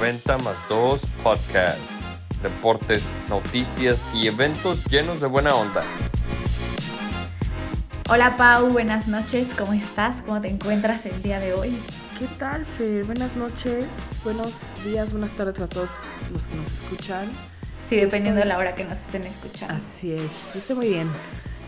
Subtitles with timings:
[0.00, 1.78] 90 más 2 Podcast.
[2.42, 5.82] Deportes, noticias y eventos llenos de buena onda.
[8.08, 10.16] Hola Pau, buenas noches, ¿cómo estás?
[10.24, 11.76] ¿Cómo te encuentras el día de hoy?
[12.18, 13.04] ¿Qué tal, Fer?
[13.04, 13.84] Buenas noches,
[14.24, 15.90] buenos días, buenas tardes a todos
[16.32, 17.26] los que nos escuchan.
[17.90, 19.74] Sí, dependiendo de la hora que nos estén escuchando.
[19.74, 21.10] Así es, estoy muy bien.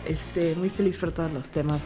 [0.07, 1.83] Este, muy feliz por todos los temas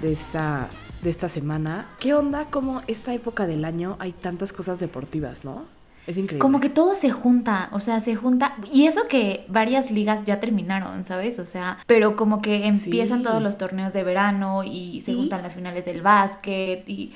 [0.00, 0.68] de esta,
[1.04, 1.86] de esta semana.
[2.00, 2.46] ¿Qué onda?
[2.46, 5.64] Como esta época del año hay tantas cosas deportivas, ¿no?
[6.06, 6.38] Es increíble.
[6.40, 8.56] Como que todo se junta, o sea, se junta.
[8.72, 11.38] Y eso que varias ligas ya terminaron, ¿sabes?
[11.38, 13.24] O sea, pero como que empiezan Sí.
[13.24, 17.12] todos los torneos de verano y se Y- juntan las finales del básquet y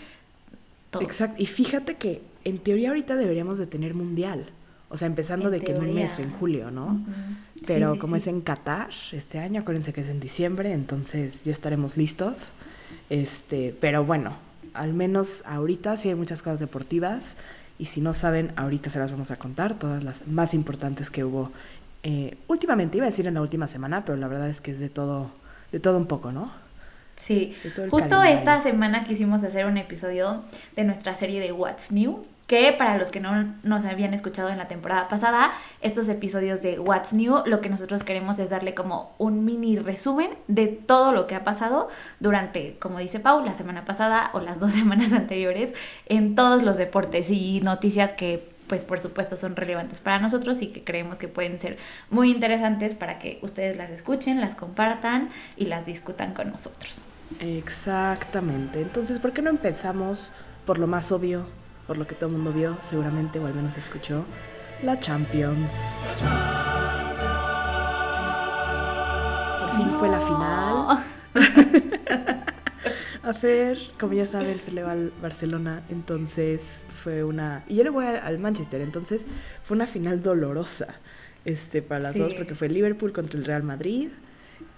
[0.90, 1.02] todo.
[1.02, 1.42] Exacto.
[1.42, 4.50] Y fíjate que en teoría ahorita deberíamos de tener mundial.
[4.90, 6.98] O sea, empezando En de que en un mes o en julio, ¿no?
[7.66, 11.42] Pero Sí, sí, como es en Qatar este año, acuérdense que es en diciembre, entonces
[11.44, 12.52] ya estaremos listos.
[13.10, 14.36] Este, pero bueno,
[14.74, 17.36] al menos ahorita sí hay muchas cosas deportivas
[17.78, 21.24] y si no saben, ahorita se las vamos a contar, todas las más importantes que
[21.24, 21.52] hubo
[22.02, 24.80] eh, últimamente, iba a decir en la última semana, pero la verdad es que es
[24.80, 25.30] de todo,
[25.72, 26.50] de todo un poco, ¿no?
[27.16, 27.56] Sí,
[27.90, 28.38] justo calendario.
[28.38, 30.44] esta semana quisimos hacer un episodio
[30.76, 34.56] de nuestra serie de What's New, que para los que no nos habían escuchado en
[34.56, 39.14] la temporada pasada, estos episodios de What's New, lo que nosotros queremos es darle como
[39.18, 41.88] un mini resumen de todo lo que ha pasado
[42.20, 45.74] durante, como dice Pau, la semana pasada o las dos semanas anteriores
[46.06, 50.68] en todos los deportes y noticias que pues por supuesto son relevantes para nosotros y
[50.68, 51.76] que creemos que pueden ser
[52.10, 56.96] muy interesantes para que ustedes las escuchen, las compartan y las discutan con nosotros.
[57.40, 58.80] Exactamente.
[58.80, 60.32] Entonces, ¿por qué no empezamos
[60.68, 61.46] por lo más obvio,
[61.88, 64.24] por lo que todo el mundo vio, seguramente, o al menos escuchó?
[64.84, 65.72] La Champions.
[69.60, 71.04] Por fin fue la final.
[73.24, 77.64] A Fer, como ya saben, Fer le va al Barcelona, entonces fue una...
[77.68, 79.26] Y yo le voy al Manchester, entonces
[79.62, 80.86] fue una final dolorosa
[81.44, 82.20] este, para las Sí.
[82.20, 84.10] dos, porque fue Liverpool contra el Real Madrid.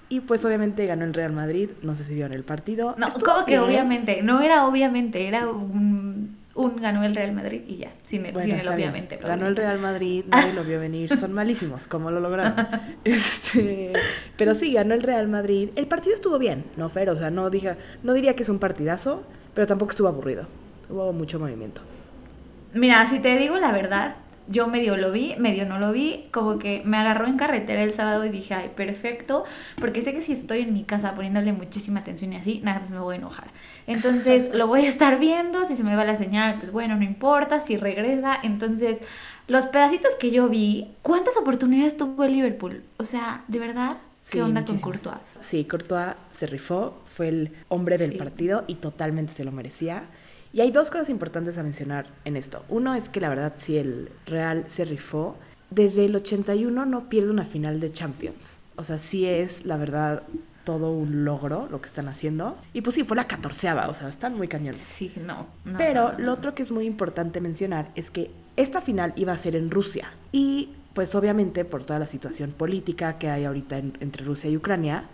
[0.08, 2.96] Y pues obviamente ganó el Real Madrid, no sé si vieron el partido.
[2.98, 7.76] No, como que obviamente, no era obviamente, era un, un ganó el Real Madrid y
[7.76, 8.68] ya, sin Bueno, sin bien.
[8.68, 9.16] obviamente.
[9.16, 9.56] Ganó el.
[9.56, 12.54] Real Madrid, nadie lo vio venir, son malísimos, como lo lograron.
[13.04, 13.92] Este,
[14.36, 15.70] pero sí, ganó el Real Madrid.
[15.76, 17.08] El partido estuvo bien, ¿no, Fer?
[17.10, 19.22] O sea, no, diga, no diría que es un partidazo,
[19.54, 20.46] pero tampoco estuvo aburrido.
[20.88, 21.82] Hubo mucho movimiento.
[22.74, 24.16] Mira, si te digo la verdad,
[24.50, 27.92] yo medio lo vi, medio no lo vi, como que me agarró en carretera el
[27.94, 29.44] sábado y dije, ay, perfecto,
[29.76, 32.90] porque sé que si estoy en mi casa poniéndole muchísima atención y así, nada, pues
[32.90, 33.48] me voy a enojar.
[33.86, 37.04] Entonces lo voy a estar viendo, si se me va la señal, pues bueno, no
[37.04, 38.98] importa, si regresa, entonces
[39.46, 42.82] los pedacitos que yo vi, ¿cuántas oportunidades tuvo el Liverpool?
[42.98, 44.82] O sea, de verdad, ¿qué Sí, onda muchísimas.
[44.82, 45.46] con Courtois?
[45.46, 48.18] Sí, Courtois se rifó, fue el hombre del Sí.
[48.18, 50.04] partido y totalmente se lo merecía.
[50.52, 52.64] Y hay dos cosas importantes a mencionar en esto.
[52.68, 55.36] Uno es que la verdad, si el Real se rifó,
[55.70, 58.56] desde el 81 no pierde una final de Champions.
[58.76, 60.22] O sea, sí es, la verdad,
[60.64, 62.56] todo un logro lo que están haciendo.
[62.72, 64.78] Y pues sí, fue la catorceava, o sea, están muy cañones.
[64.78, 65.46] Sí, no.
[65.64, 69.12] no, Pero no, no, lo otro que es muy importante mencionar es que esta final
[69.16, 70.10] iba a ser en Rusia.
[70.32, 74.56] Y pues obviamente por toda la situación política que hay ahorita en- entre Rusia y
[74.56, 75.04] Ucrania,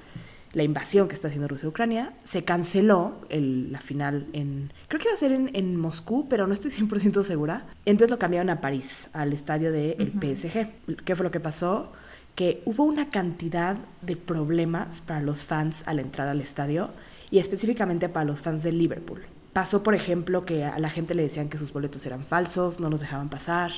[0.57, 4.73] la invasión que está haciendo Rusia a Ucrania, se canceló el- la final en...
[4.89, 7.67] Creo que iba a ser en, en Moscú, pero no estoy 100% segura.
[7.85, 10.35] Entonces lo cambiaron a París, al estadio del Ujú.
[10.35, 11.05] PSG.
[11.05, 11.93] ¿Qué fue lo que pasó?
[12.35, 16.89] Que hubo una cantidad de problemas para los fans al entrar al estadio
[17.31, 19.21] y específicamente para los fans del Liverpool.
[19.53, 22.89] Pasó, por ejemplo, que a la gente le decían que sus boletos eran falsos, no
[22.89, 23.73] los dejaban pasar,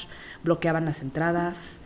[0.45, 1.81] bloqueaban las entradas.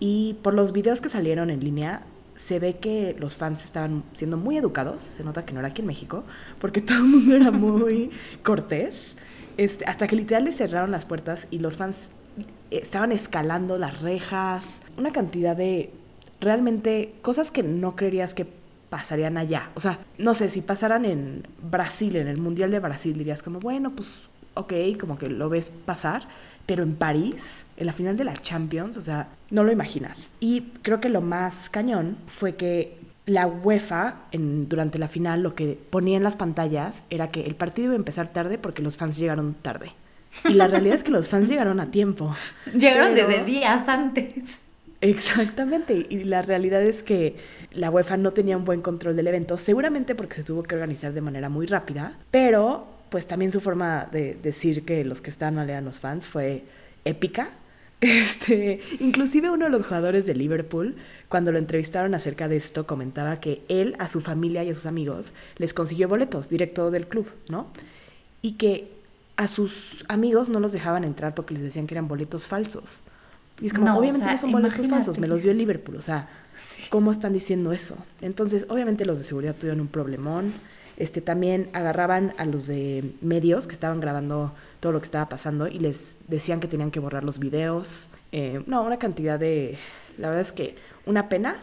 [0.00, 2.02] Y por los videos que salieron en línea,
[2.34, 5.02] se ve que los fans estaban siendo muy educados.
[5.02, 6.24] Se nota que no era aquí en México,
[6.60, 8.10] porque todo el mundo era muy
[8.42, 9.18] cortés.
[9.56, 12.10] Este, hasta que literal les cerraron las puertas y los fans
[12.70, 14.82] eh, estaban escalando las rejas.
[14.96, 15.90] Una cantidad de
[16.40, 18.46] realmente cosas que no creerías que
[18.90, 19.70] pasarían allá.
[19.74, 23.60] O sea, no sé, si pasaran en Brasil, en el Mundial de Brasil, dirías como,
[23.60, 24.08] bueno, pues,
[24.54, 26.28] ok, como que lo ves pasar.
[26.66, 30.28] Pero en París, en la final de la Champions, o sea, no lo imaginas.
[30.40, 32.96] Y creo que lo más cañón fue que
[33.26, 37.54] la UEFA, en, durante la final, lo que ponía en las pantallas era que el
[37.54, 39.92] partido iba a empezar tarde porque los fans llegaron tarde.
[40.48, 42.34] Y la realidad es que los fans llegaron a tiempo.
[42.74, 44.58] Llegaron Pero- desde días antes.
[45.00, 47.36] Exactamente, y la realidad es que
[47.72, 51.12] la UEFA no tenía un buen control del evento, seguramente porque se tuvo que organizar
[51.12, 55.54] de manera muy rápida, pero pues también su forma de decir que los que estaban
[55.54, 56.64] mal eran los fans fue
[57.04, 57.50] épica.
[58.00, 60.96] Este, inclusive uno de los jugadores de Liverpool,
[61.28, 64.86] cuando lo entrevistaron acerca de esto, comentaba que él a su familia y a sus
[64.86, 67.68] amigos les consiguió boletos directo del club, ¿no?
[68.42, 68.90] Y que
[69.36, 73.02] a sus amigos no los dejaban entrar porque les decían que eran boletos falsos.
[73.60, 75.04] Y es como, No, o obviamente sea, no son boletos imagínate.
[75.04, 76.28] falsos, me los dio el Liverpool, o sea,
[76.90, 77.96] ¿cómo están diciendo eso?
[78.20, 80.52] Entonces, obviamente los de seguridad tuvieron un problemón.
[80.96, 85.66] Este, también agarraban a los de medios que estaban grabando todo lo que estaba pasando
[85.66, 88.08] y les decían que tenían que borrar los videos.
[88.32, 89.78] Eh, no, una cantidad de...
[90.18, 90.76] La verdad es que
[91.06, 91.58] una pena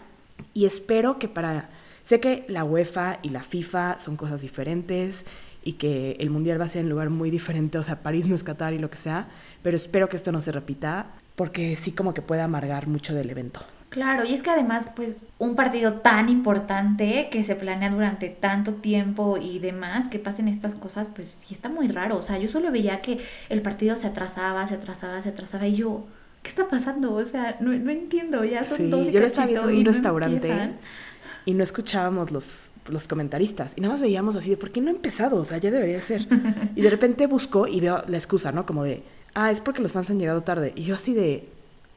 [0.54, 1.70] y espero que para...
[2.04, 5.26] Sé que la UEFA y la FIFA son cosas diferentes
[5.64, 8.34] y que el Mundial va a ser en lugar muy diferente, o sea, París no
[8.34, 9.28] es y lo que sea,
[9.62, 13.30] pero espero que esto no se repita porque sí como que puede amargar mucho del
[13.30, 13.62] evento.
[13.92, 18.76] Claro, y es que además, pues, un partido tan importante que se planea durante tanto
[18.76, 22.16] tiempo y demás, que pasen estas cosas, pues sí está muy raro.
[22.18, 25.76] O sea, yo solo veía que el partido se atrasaba, se atrasaba, se atrasaba, y
[25.76, 26.06] yo,
[26.42, 27.14] ¿qué está pasando?
[27.14, 29.76] O sea, no, no entiendo, ya son Sí, dos y yo lo estaba viendo en
[29.80, 30.80] un no restaurante empiezan.
[31.46, 33.74] y no escuchábamos los, los comentaristas.
[33.76, 35.36] Y nada más veíamos así de, ¿por qué no ha empezado?
[35.38, 36.28] O sea, ya debería ser.
[36.78, 38.66] Y de repente busco y veo la excusa, ¿no?
[38.66, 39.04] Como de,
[39.34, 40.72] ah, es porque los fans han llegado tarde.
[40.78, 41.50] Y yo así de,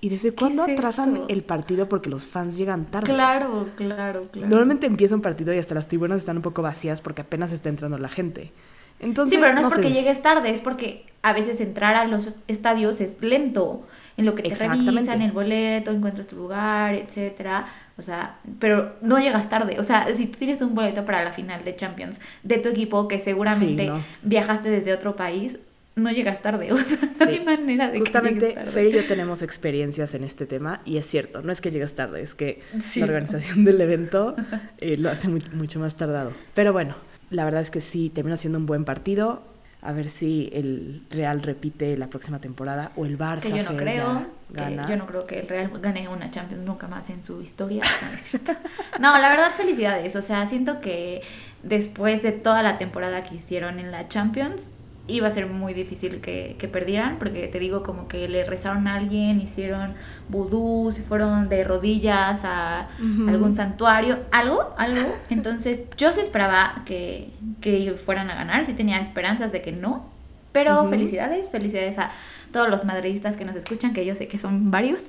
[0.04, 3.06] ¿y desde cuándo atrasan el partido porque los fans llegan tarde?
[3.12, 4.48] Claro, claro, claro.
[4.48, 7.70] Normalmente empieza un partido y hasta las tribunas están un poco vacías porque apenas está
[7.70, 8.52] entrando la gente.
[9.00, 9.74] Entonces, Sí, pero no, es sé.
[9.80, 13.86] porque llegues tarde, es porque a veces entrar a los estadios es lento,
[14.16, 17.66] en lo que te revisan el boleto, encuentras tu lugar, etcétera.
[17.96, 19.80] O sea, pero no llegas tarde.
[19.80, 23.08] O sea, si tú tienes un boleto para la final de Champions de tu equipo
[23.08, 24.00] que seguramente Sí, no.
[24.22, 25.58] viajaste desde otro país,
[25.96, 26.72] no llegas tarde.
[26.72, 27.32] O sea, no Sí.
[27.32, 28.70] hay manera de que Justamente llegues tarde.
[28.72, 31.94] Fer y yo tenemos experiencias en este tema y es cierto, no es que llegues
[31.94, 33.00] tarde, es que Sí.
[33.00, 34.34] la organización del evento
[34.78, 36.32] eh, lo hace mu- mucho más tardado.
[36.54, 36.94] Pero bueno,
[37.30, 39.42] la verdad es que sí, terminó siendo un buen partido.
[39.86, 43.64] A ver si el Real repite la próxima temporada o el Barça que yo no
[43.72, 44.88] Fer, creo, ya que gana.
[44.88, 47.82] yo no creo que el Real gane una Champions nunca más en su historia.
[47.84, 48.54] No.
[49.00, 51.20] No, la verdad felicidades, o sea, siento que
[51.62, 54.64] después de toda la temporada que hicieron en la Champions
[55.06, 58.86] iba a ser muy difícil que, que perdieran, porque te digo como que le rezaron
[58.86, 59.94] a alguien, hicieron
[60.28, 62.88] vudú, se fueron de rodillas a
[63.28, 65.14] algún santuario, algo, algo.
[65.30, 67.30] Entonces yo sí esperaba que,
[67.60, 70.06] que fueran a ganar, sí tenía esperanzas de que no,
[70.52, 72.12] pero felicidades, felicidades a
[72.52, 75.02] todos los madridistas que nos escuchan, que yo sé que son varios,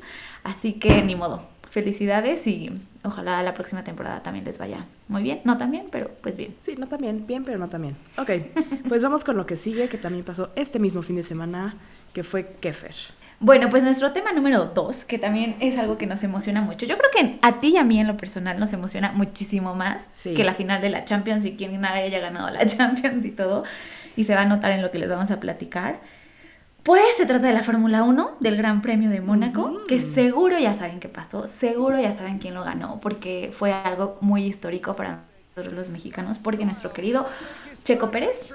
[0.44, 2.72] así que ni modo, felicidades y
[3.04, 6.56] ojalá la próxima temporada también les vaya muy bien, no tan bien, pero pues bien.
[6.62, 7.98] Sí, no también, bien, pero no también.
[8.18, 8.30] Ok,
[8.88, 11.76] pues vamos con lo que sigue, que también pasó este mismo fin de semana,
[12.14, 12.96] que fue Kefer.
[13.42, 16.86] Bueno, pues nuestro tema número dos, que también es algo que nos emociona mucho.
[16.86, 20.02] Yo creo que a ti y a mí en lo personal nos emociona muchísimo más
[20.14, 20.34] Sí.
[20.34, 23.66] que la final de la Champions y quien haya ganado la Champions y todo.
[24.16, 26.00] Y se va a notar en lo que les vamos a platicar.
[26.86, 30.76] Pues se trata de la Fórmula 1, del Gran Premio de Mónaco, que seguro ya
[30.76, 35.24] saben qué pasó, seguro ya saben quién lo ganó, porque fue algo muy histórico para
[35.56, 37.26] nosotros los mexicanos, porque nuestro querido
[37.86, 38.52] Checo Pérez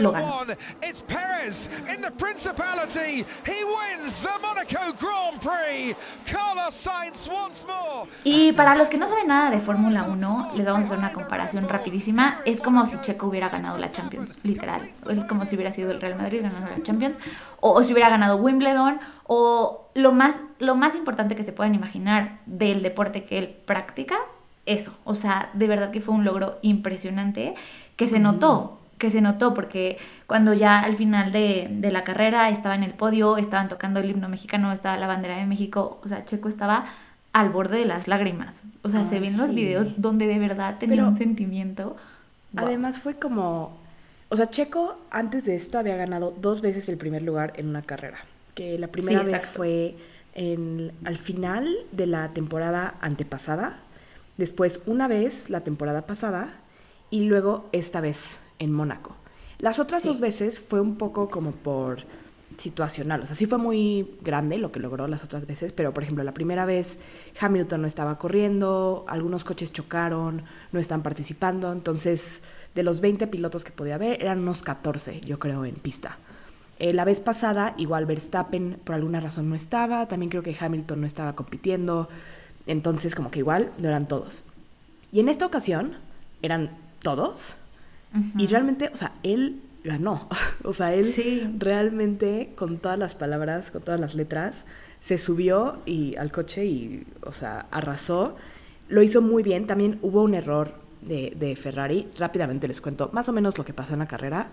[0.00, 0.42] lo ganó.
[0.82, 3.24] It's Perez in the Principality.
[3.46, 5.94] He wins the Monaco Grand Prix.
[6.26, 8.10] Carlos Sainz once more.
[8.24, 11.12] Y para los que no saben nada de Fórmula 1, les vamos a hacer una
[11.12, 12.40] comparación rapidísima.
[12.44, 14.82] Es como si Checo hubiera ganado la Champions, literal.
[14.82, 17.16] Es como si hubiera sido el Real Madrid ganando la Champions.
[17.60, 18.98] O, o si hubiera ganado Wimbledon.
[19.28, 24.16] O lo más, lo más importante que se puedan imaginar del deporte que él practica,
[24.66, 24.92] eso.
[25.04, 27.54] O sea, de verdad que fue un logro impresionante
[27.96, 32.48] que se notó que se notó porque cuando ya al final de, de la carrera
[32.50, 36.08] estaba en el podio, estaban tocando el himno mexicano, estaba la bandera de México, o
[36.08, 36.86] sea, Checo estaba
[37.32, 38.54] al borde de las lágrimas.
[38.82, 41.96] O sea, se ven los videos donde de verdad tenía Pero- un sentimiento.
[42.52, 42.66] Wow.
[42.66, 43.76] Además fue como,
[44.28, 47.82] o sea, Checo antes de esto había ganado dos veces el primer lugar en una
[47.82, 48.18] carrera,
[48.54, 49.96] que la primera Sí, vez fue
[50.34, 53.78] en, al final de la temporada antepasada,
[54.36, 56.60] después una vez la temporada pasada
[57.10, 59.16] y luego esta vez en Mónaco.
[59.58, 60.08] Las otras Sí.
[60.08, 62.00] dos veces fue un poco como por
[62.58, 66.04] situacional, o sea, sí fue muy grande lo que logró las otras veces, pero por
[66.04, 66.98] ejemplo, la primera vez
[67.40, 72.42] Hamilton no estaba corriendo, algunos coches chocaron, no están participando, entonces
[72.76, 76.18] de los 20 pilotos que podía haber, eran unos 14, yo creo, en pista.
[76.78, 81.00] Eh, la vez pasada, igual Verstappen por alguna razón no estaba, también creo que Hamilton
[81.00, 82.08] no estaba compitiendo,
[82.66, 84.42] entonces como que igual no eran todos.
[85.12, 85.96] Y en esta ocasión
[86.42, 86.70] eran
[87.02, 87.54] todos,
[88.38, 90.28] y realmente, o sea, él ganó.
[90.64, 91.42] o sea, él Sí.
[91.58, 94.66] realmente con todas las palabras, con todas las letras,
[95.00, 98.36] se subió y, al coche y, o sea, arrasó.
[98.88, 99.66] Lo hizo muy bien.
[99.66, 102.08] También hubo un error de, de Ferrari.
[102.18, 104.48] Rápidamente les cuento más o menos lo que pasó en la carrera.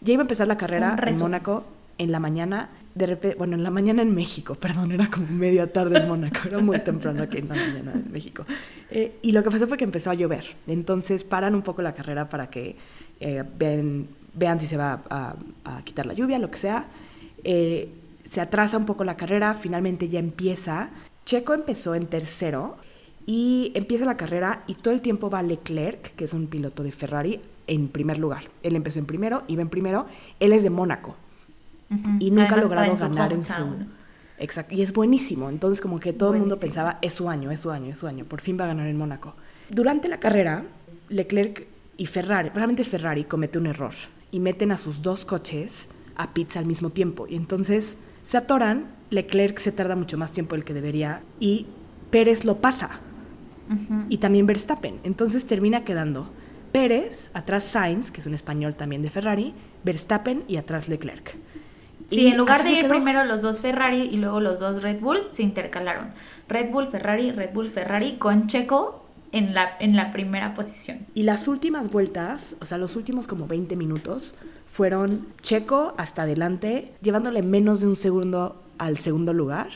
[0.00, 1.18] Ya iba a empezar la carrera en.
[1.18, 1.64] Mónaco
[1.98, 2.70] en la mañana.
[2.94, 6.40] De repente, bueno, en la mañana en México, perdón, era como media tarde en Mónaco,
[6.46, 8.44] era muy temprano aquí en la mañana en México.
[8.90, 10.44] Eh, y lo que pasó fue que empezó a llover.
[10.66, 12.76] Entonces paran un poco la carrera para que
[13.20, 13.42] eh,
[14.34, 15.34] vean si se va a,
[15.64, 16.86] a quitar la lluvia, lo que sea.
[17.42, 17.88] Eh,
[18.24, 20.90] se atrasa un poco la carrera, finalmente ya empieza.
[21.24, 22.76] Checo empezó en tercero
[23.26, 26.92] y empieza la carrera y todo el tiempo va Leclerc, que es un piloto de
[26.92, 28.44] Ferrari, en primer lugar.
[28.62, 30.06] Él empezó en primero, iba en primero.
[30.40, 31.16] Él es de Mónaco
[32.18, 33.52] Y nunca ha logrado ganar en su...
[34.38, 35.48] Exacto, y es buenísimo.
[35.48, 38.06] Entonces como que todo el mundo pensaba, es su año, es su año, es su
[38.06, 38.24] año.
[38.24, 39.34] Por fin va a ganar en Mónaco.
[39.70, 40.64] Durante la carrera,
[41.08, 43.94] Leclerc y Ferrari, realmente Ferrari comete un error
[44.30, 47.26] y meten a sus dos coches a pits al mismo tiempo.
[47.28, 51.66] Y entonces se atoran, Leclerc se tarda mucho más tiempo del que debería y
[52.10, 53.00] Pérez lo pasa
[54.08, 55.00] y también Verstappen.
[55.04, 56.30] Entonces termina quedando
[56.72, 61.36] Pérez, atrás Sainz, que es un español también de Ferrari, Verstappen y atrás Leclerc.
[62.10, 65.00] Sí, Y en lugar de ir primero los dos Ferrari y luego los dos Red
[65.00, 66.08] Bull, se intercalaron.
[66.48, 71.06] Red Bull, Ferrari, Red Bull, Ferrari, con Checo en la, en la primera posición.
[71.14, 76.92] Y las últimas vueltas, o sea, los últimos como 20 minutos, fueron Checo hasta adelante,
[77.02, 79.68] llevándole menos de un segundo al segundo lugar.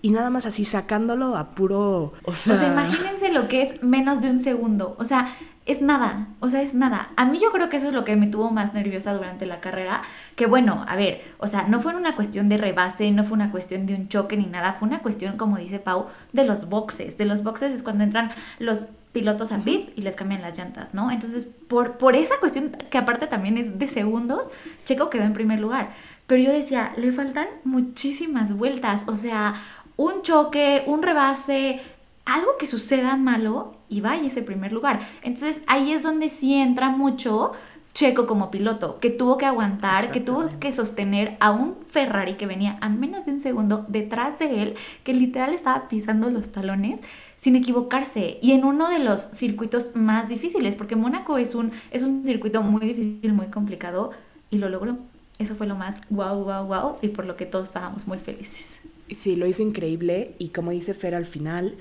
[0.00, 2.12] Y nada más así sacándolo a puro.
[2.24, 4.94] O sea, O sea, imagínense lo que es menos de un segundo.
[4.98, 5.34] O sea,
[5.68, 6.28] es nada.
[6.40, 7.10] O sea, es nada.
[7.16, 9.60] A mí yo creo que eso es lo que me tuvo más nerviosa durante la
[9.60, 10.02] carrera.
[10.34, 13.50] Que bueno, a ver, o sea, no fue una cuestión de rebase, no fue una
[13.52, 14.72] cuestión de un choque ni nada.
[14.72, 17.18] Fue una cuestión, como dice Pau, de los boxes.
[17.18, 20.94] De los boxes es cuando entran los pilotos a pits y les cambian las llantas,
[20.94, 21.10] ¿no?
[21.10, 24.48] Entonces, por, por esa cuestión, que aparte también es de segundos,
[24.84, 25.90] Checo quedó en primer lugar.
[26.26, 29.06] Pero yo decía, le faltan muchísimas vueltas.
[29.06, 29.54] O sea,
[29.96, 31.82] un choque, un rebase,
[32.24, 35.00] algo que suceda malo y vaya ese primer lugar.
[35.22, 37.52] Entonces ahí es donde sí entra mucho
[37.94, 42.46] Checo como piloto, que tuvo que aguantar, que tuvo que sostener a un Ferrari que
[42.46, 47.00] venía a menos de un segundo detrás de él, que literal estaba pisando los talones
[47.40, 52.02] sin equivocarse y en uno de los circuitos más difíciles, porque Mónaco es un, es
[52.02, 54.12] un circuito muy difícil, muy complicado
[54.50, 54.98] y lo logró.
[55.40, 58.80] Eso fue lo más wow, wow, wow y por lo que todos estábamos muy felices.
[59.10, 60.34] Sí, lo hizo increíble.
[60.38, 61.74] Y como dice Fer al final,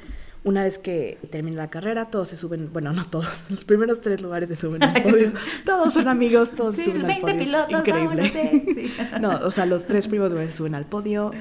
[0.47, 2.71] una vez que termina la carrera, todos se suben.
[2.73, 3.47] Bueno, no todos.
[3.51, 5.31] Los primeros tres lugares se suben al podio.
[5.65, 7.37] todos son amigos, todos se Sí, suben al 20 podio.
[7.41, 8.25] es pilotos, increíble.
[8.33, 8.93] eh, sí.
[9.21, 11.31] no, o sea, los tres primeros lugares se suben al podio.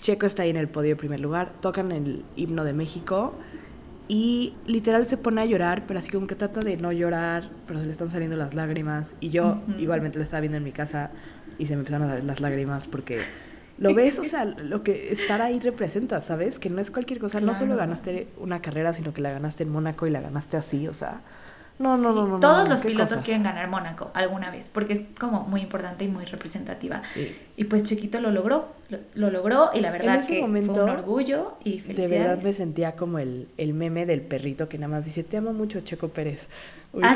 [0.00, 1.52] Checo está ahí en el podio en primer lugar.
[1.60, 3.34] Tocan el himno de México.
[4.06, 7.80] Y literal se pone a llorar, pero así como que trata de no llorar, pero
[7.80, 9.14] se le están saliendo las lágrimas.
[9.20, 11.10] Y yo igualmente lo estaba viendo en mi casa
[11.58, 13.20] y se me empezaron a salir las lágrimas porque
[13.78, 16.58] lo ves, o sea, lo que estar ahí representa, ¿sabes?
[16.58, 17.40] Que no es cualquier cosa.
[17.40, 20.88] No solo ganaste una carrera, sino que la ganaste en Mónaco y la ganaste así,
[20.88, 21.22] o sea.
[21.78, 22.38] No, no, Sí, no, no.
[22.38, 23.24] Todos no, los pilotos cosas.
[23.24, 27.02] quieren ganar Mónaco alguna vez, porque es como muy importante y muy representativa.
[27.04, 27.36] Sí.
[27.56, 30.84] Y pues Chiquito lo logró, lo, lo logró y la verdad ese que momento, fue
[30.84, 32.10] un orgullo y De felicidades.
[32.10, 35.52] verdad me sentía como el, el meme del perrito que nada más dice, te amo
[35.52, 36.48] mucho, Checo Pérez.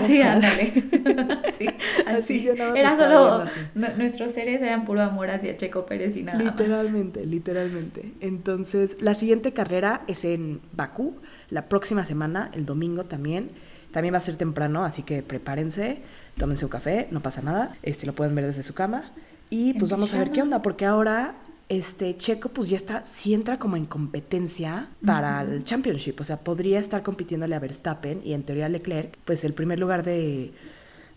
[0.00, 0.72] Sí, Ubicas- ándale.
[1.58, 1.66] sí,
[2.06, 2.42] Así así.
[2.42, 3.50] yo Era solo, así.
[3.96, 6.46] nuestros seres eran puro amor hacia Checo Pérez y nada más.
[6.46, 8.12] Literalmente, literalmente.
[8.20, 11.16] Entonces, la siguiente carrera es en Bakú,
[11.50, 13.50] la próxima semana, el domingo también.
[13.92, 16.02] También va a ser temprano, así que prepárense,
[16.36, 17.76] tómense un café, no pasa nada.
[17.82, 19.12] Este lo pueden ver desde su cama.
[19.48, 21.36] Y pues vamos a ver qué onda, porque ahora
[21.68, 26.20] este Checo pues ya está, sí entra como en competencia para el Championship.
[26.20, 29.78] O sea, podría estar compitiéndole a Verstappen y en teoría a Leclerc, pues el primer
[29.78, 30.52] lugar de,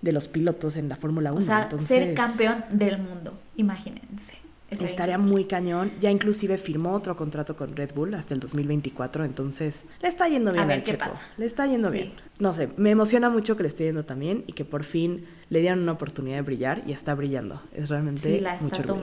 [0.01, 1.39] de los pilotos en la Fórmula 1.
[1.39, 4.33] O sea, Entonces, ser campeón del mundo, imagínense.
[4.69, 5.91] Estaría muy cañón.
[5.99, 10.53] Ya inclusive firmó otro contrato con Red Bull hasta el 2024, entonces le está yendo
[10.53, 11.09] bien ver al qué Checo.
[11.09, 11.21] pasa.
[11.37, 11.97] Le está yendo Sí.
[11.97, 12.13] bien.
[12.39, 15.59] No sé, me emociona mucho que le esté yendo también y que por fin le
[15.59, 17.61] dieron una oportunidad de brillar y está brillando.
[17.73, 19.01] Es realmente Sí, la está mucho orgullo.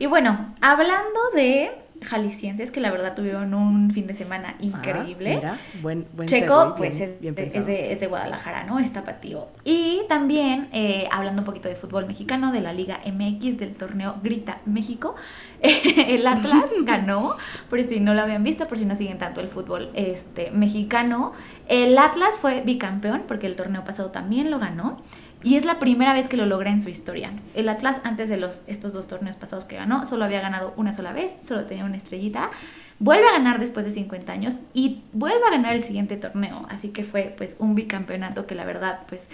[0.00, 1.70] Y bueno, hablando de
[2.02, 5.34] jaliscienses que la verdad tuvieron un fin de semana Ah, increíble.
[5.36, 7.66] mira, buen, buen Checo, pues bien- es, bien es pensado.
[7.66, 8.78] de, es de Guadalajara, ¿no?
[8.78, 9.48] Es tapatío.
[9.64, 14.16] Y también, eh, hablando un poquito de fútbol mexicano, de la Liga MX, del torneo
[14.22, 15.14] Grita México,
[15.60, 17.36] el Atlas ganó,
[17.68, 21.34] por si no lo habían visto, por si no siguen tanto el fútbol este, mexicano.
[21.68, 25.02] El Atlas fue bicampeón, porque el torneo pasado también lo ganó.
[25.42, 27.32] Y es la primera vez que lo logra en su historia.
[27.54, 30.92] El Atlas, antes de los, estos dos torneos pasados que ganó, solo había ganado una
[30.92, 32.50] sola vez, solo tenía una estrellita.
[32.98, 36.66] Vuelve a ganar después de 50 años y vuelve a ganar el siguiente torneo.
[36.68, 39.28] Así que fue pues un bicampeonato que la verdad pues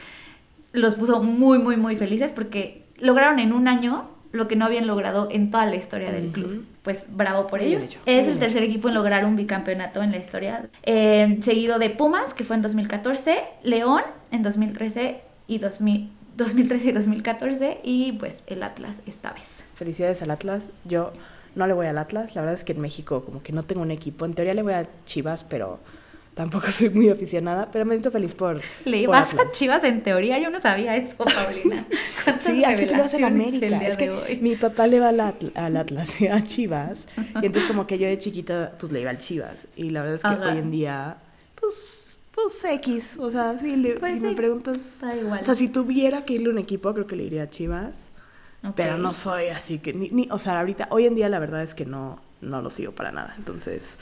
[0.73, 4.87] los puso muy, muy, muy felices porque lograron en un año lo que no habían
[4.87, 6.67] logrado en toda la historia del club.
[6.83, 7.87] Pues bravo por Muy ellos.
[7.87, 10.69] hecho, Es el tercer equipo en lograr un bicampeonato en la historia.
[10.85, 16.93] Eh, seguido de Pumas, que fue en 2014, León en 2013 y 2000 2013 y
[16.93, 19.45] 2014 y pues el Atlas esta vez.
[19.75, 20.69] Felicidades al Atlas.
[20.85, 21.13] Yo
[21.55, 22.35] no le voy al Atlas.
[22.35, 24.27] La verdad es que en México como que no tengo un equipo.
[24.27, 25.81] En teoría le voy a Chivas, pero
[26.35, 28.61] Tampoco soy muy aficionada, pero me siento feliz por.
[28.85, 29.51] Le vas a.
[29.53, 31.87] Chivas en teoría, yo no sabía eso, Paulina.
[32.25, 33.79] ¿Cuántas Sí, así que lo hace el América.
[33.87, 34.37] Es que hoy?
[34.43, 37.07] mi papá le va al, Atl- al Atlas, a Chivas.
[37.41, 39.67] Y entonces como que yo de chiquita pues le iba al Chivas.
[39.77, 40.53] Y la verdad es que Ajá.
[40.53, 41.17] hoy en día,
[41.59, 41.96] pues,
[42.37, 43.17] pues X.
[43.19, 44.77] O sea, sí, le- Pues si sí, me preguntas...
[45.01, 45.41] da igual.
[45.41, 48.11] O sea, si tuviera que irle a un equipo, creo que le iría a Chivas.
[48.63, 48.75] Ok.
[48.77, 49.93] Pero no soy así que...
[49.93, 52.71] Ni, ni- o sea, ahorita, hoy en día la verdad es que no, no lo
[52.71, 53.35] sigo para nada.
[53.39, 53.99] Entonces...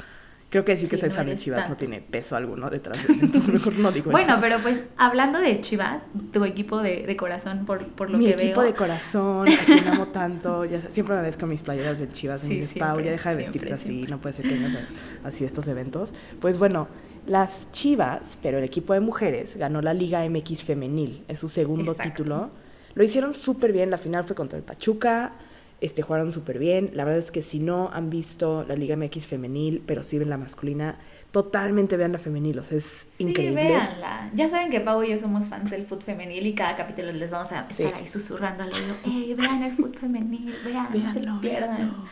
[0.50, 1.78] Creo que decir que Sí, soy no fan de Chivas no tanto.
[1.78, 3.18] tiene peso alguno detrás de mí.
[3.22, 4.40] Entonces mejor no digo Bueno, eso.
[4.40, 8.34] pero pues hablando de Chivas, tu equipo de, de corazón, por, por lo mi que
[8.34, 8.70] equipo veo.
[8.70, 12.44] de corazón, a quien amo tanto, ya siempre me ves con mis playeras del Chivas
[12.44, 14.10] y Sí, siempre, Pau, ya deja de siempre, vestirte así, siempre.
[14.12, 16.14] no puede ser que vengas a- así estos eventos.
[16.40, 16.86] Pues bueno,
[17.26, 21.92] las Chivas, pero el equipo de mujeres, ganó la Liga MX Femenil, es su segundo
[21.92, 22.10] Exacto.
[22.10, 22.50] título.
[22.94, 25.32] Lo hicieron súper bien, la final fue contra el Pachuca,
[25.80, 26.90] este, jugaron súper bien.
[26.94, 30.30] La verdad es que si no han visto la Liga MX Femenil, pero sí ven
[30.30, 30.96] la masculina,
[31.32, 33.64] totalmente vean la femenil, o sea, es Sí, increíble.
[33.64, 34.30] véanla.
[34.34, 37.28] Ya saben que Pau y yo somos fans del fútbol femenil y cada capítulo les
[37.30, 37.82] vamos a Sí.
[37.82, 38.94] estar ahí susurrando al oído.
[39.04, 40.54] ¡Ey, vean el fútbol femenil!
[40.64, 40.84] ¡Vean!
[40.94, 41.76] no se Véanlo, lo pierdan!
[41.76, 42.04] véanlo.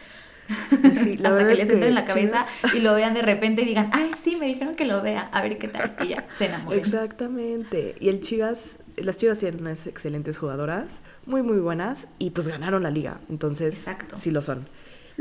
[0.71, 3.63] Sí, la Hasta que es les entre en la cabeza y lo vean de repente
[3.63, 4.37] y digan, ¡ay, sí!
[4.37, 5.29] Me dijeron que lo vea.
[5.33, 5.95] A ver qué tal.
[6.03, 6.79] Y ya, se enamoren.
[6.79, 7.97] Exactamente.
[8.01, 12.83] Y el Chivas, las Chivas tienen unas excelentes jugadoras, muy muy buenas, y pues ganaron
[12.83, 13.21] la liga.
[13.29, 14.17] Entonces, Exacto.
[14.17, 14.67] sí lo son.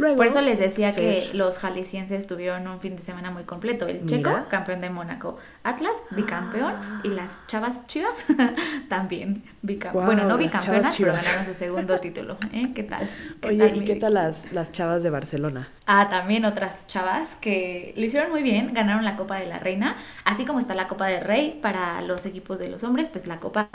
[0.01, 3.85] Luego, Por eso les decía que los jaliscienses tuvieron un fin de semana muy completo.
[3.87, 4.47] El Checo, Mira.
[4.49, 5.37] campeón de Mónaco.
[5.63, 6.73] Atlas, bicampeón.
[7.03, 8.25] Y las chavas chivas
[8.89, 9.93] también bicampeón.
[9.93, 12.37] Guau, bueno, no bicampeonas, pero ganaron su segundo título.
[12.51, 12.71] ¿eh?
[12.73, 13.07] ¿Qué tal?
[13.41, 15.69] ¿Qué Oye, tal, ¿y qué tal las, las chavas de Barcelona?
[15.85, 19.97] Ah, también otras chavas que lo hicieron muy bien, ganaron la Copa de la Reina,
[20.25, 23.39] así como está la Copa del Rey para los equipos de los hombres, pues la
[23.39, 23.69] Copa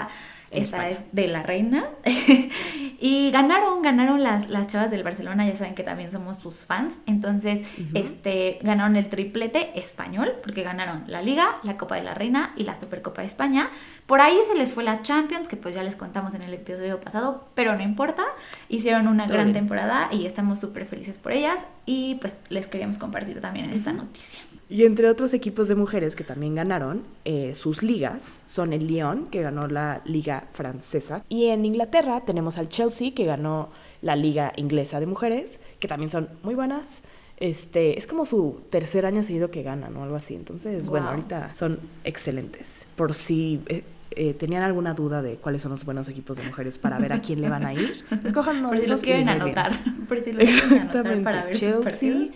[0.51, 0.89] En España.
[0.91, 1.85] es de la Reina.
[3.01, 6.95] y ganaron, ganaron las, las chavas del Barcelona, ya saben que también somos sus fans,
[7.07, 7.61] entonces
[7.95, 12.65] este ganaron el triplete español, porque ganaron la Liga, la Copa de la Reina y
[12.65, 13.71] la Supercopa de España.
[14.07, 17.01] Por ahí se les fue la Champions, que pues ya les contamos en el episodio
[17.01, 18.25] pasado, pero no importa,
[18.69, 19.55] hicieron una Todo gran bien.
[19.59, 24.41] temporada y estamos súper felices por ellas y pues les queríamos compartir también esta noticia.
[24.69, 29.27] Y entre otros equipos de mujeres que también ganaron eh, sus ligas son el Lyon,
[29.27, 33.69] que ganó la liga francesa, y en Inglaterra tenemos al Chelsea, que ganó
[34.03, 37.03] la liga inglesa de mujeres, que también son muy buenas.
[37.39, 40.35] Este, es como su tercer año seguido que ganan o algo así.
[40.35, 42.87] Entonces, bueno, ahorita son excelentes.
[42.97, 46.79] Por si eh, eh, tenían alguna duda de cuáles son los buenos equipos de mujeres
[46.79, 49.03] para ver a quién le van a ir, escojan uno por de si lo esos
[49.03, 49.59] y quieren les va a ir bien.
[49.59, 51.25] anotar, por si lo quieren anotar Exactamente.
[51.25, 52.29] para ver Chelsea.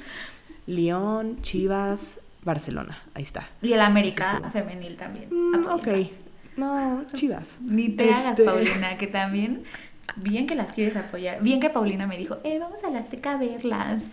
[0.71, 2.99] Lyon, Chivas, Barcelona.
[3.15, 3.49] Ahí está.
[3.63, 4.51] Y el América Sí, sí.
[4.53, 5.29] femenil también.
[5.31, 5.89] Mm, ok.
[6.57, 7.59] No, Chivas.
[7.61, 9.63] Ni te hagas, Este, Paulina, que también,
[10.17, 11.43] bien que las quieres apoyar.
[11.43, 14.05] Bien que Paulina me dijo, eh, vamos a la Azteca a verlas.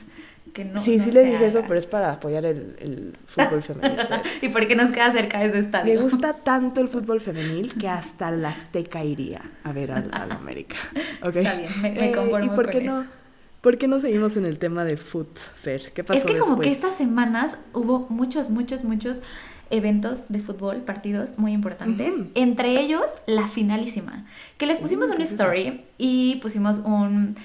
[0.54, 3.62] Que no, sí, no sí le dije eso, pero es para apoyar el, el fútbol
[3.64, 4.00] femenil.
[4.08, 4.42] ¿sabes?
[4.44, 6.02] ¿Y por qué nos queda cerca de ese Me estadio?
[6.02, 10.78] gusta tanto el fútbol femenil que hasta la Azteca iría a ver al, al América.
[11.22, 11.36] Ok.
[11.36, 12.12] Está bien, me- me Eh,
[12.44, 13.02] ¿Y por con qué no?
[13.02, 13.10] eso.
[13.68, 15.92] ¿Por qué no seguimos en el tema de Foot Fair?
[15.94, 19.20] ¿Qué pasó Es que como que estas semanas hubo muchos, muchos, muchos
[19.70, 24.26] eventos de fútbol, partidos muy importantes, entre ellos la finalísima,
[24.58, 27.36] que les pusimos Uh, ¿qué una es story y pusimos un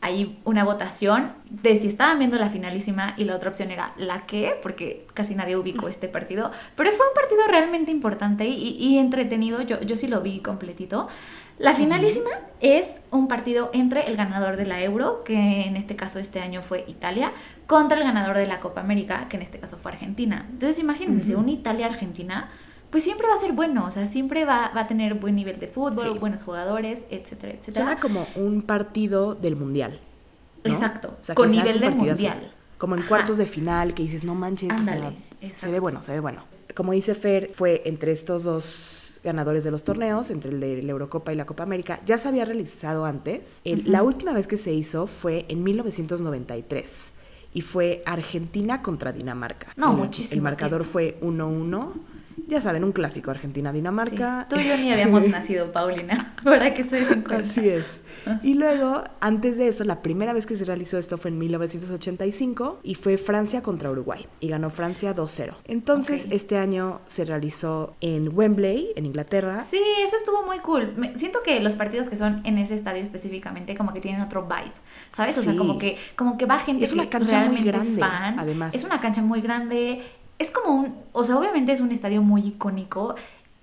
[0.00, 4.26] ahí una votación de si estaban viendo la finalísima y la otra opción era la
[4.26, 8.98] que, porque casi nadie ubicó este partido, pero fue un partido realmente importante y, y
[8.98, 11.08] entretenido, yo, yo sí lo vi completito.
[11.58, 16.18] La finalísima es un partido entre el ganador de la Euro, que en este caso
[16.18, 17.30] este año fue Italia,
[17.66, 20.46] contra el ganador de la Copa América, que en este caso fue Argentina.
[20.50, 21.42] Entonces imagínense, Ujú.
[21.42, 22.48] un Italia-Argentina,
[22.90, 25.58] pues siempre va a ser bueno, o sea, siempre va, va a tener buen nivel
[25.60, 26.18] de fútbol, Sí.
[26.18, 27.84] buenos jugadores, etcétera, etcétera.
[27.86, 30.00] Suena como un partido del mundial.
[30.64, 30.72] ¿no?
[30.72, 32.22] Exacto, O sea, con nivel un de partidazo.
[32.22, 32.52] mundial.
[32.78, 33.08] Como en Ajá.
[33.08, 35.16] cuartos de final, que dices, no manches, o sea, Ándale,
[35.54, 36.42] se ve bueno, se ve bueno.
[36.74, 40.92] Como dice Fer, fue entre estos dos ganadores de los torneos, entre el de la
[40.92, 42.00] Eurocopa y la Copa América.
[42.06, 43.60] Ya se había realizado antes.
[43.64, 43.90] El-.
[43.90, 47.12] La última vez que se hizo fue en 1993
[47.52, 49.72] y fue Argentina contra Dinamarca.
[49.76, 50.92] No, El- muchísimo El marcador tiempo.
[50.92, 51.92] fue 1-1.
[52.48, 54.46] Ya saben, un clásico Argentina-Dinamarca.
[54.50, 54.54] Sí.
[54.54, 57.36] Tú y yo ni habíamos nacido, Paulina, para que se den cuenta.
[57.50, 58.02] Así es.
[58.42, 62.80] Y luego, antes de eso, la primera vez que se realizó esto fue en 1985
[62.82, 65.54] y fue Francia contra Uruguay y ganó Francia 2-0.
[65.66, 66.32] Entonces, Ok.
[66.32, 69.60] este año se realizó en Wembley, en Inglaterra.
[69.60, 70.94] Sí, eso estuvo muy cool.
[70.96, 74.42] Me- siento que los partidos que son en ese estadio específicamente como que tienen otro
[74.42, 74.72] vibe,
[75.12, 75.36] ¿sabes?
[75.38, 75.58] O sea, Sí.
[75.58, 78.38] como que como que va gente Es una que cancha muy realmente grande, es fan.
[78.38, 78.74] además.
[78.74, 80.02] Es una cancha muy grande.
[80.38, 83.14] Es como un, o sea, obviamente es un estadio muy icónico